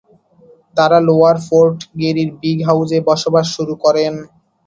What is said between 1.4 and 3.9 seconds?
fort গ্যারির "big হাউজে" বসবাস শুরু